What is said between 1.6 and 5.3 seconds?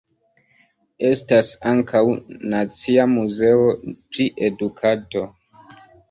ankaŭ "Nacia Muzeo pri Edukado".